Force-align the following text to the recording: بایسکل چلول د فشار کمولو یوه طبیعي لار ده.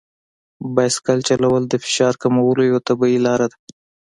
بایسکل 0.75 1.19
چلول 1.29 1.63
د 1.67 1.73
فشار 1.83 2.13
کمولو 2.21 2.61
یوه 2.69 2.81
طبیعي 2.87 3.19
لار 3.25 3.41
ده. 3.51 3.57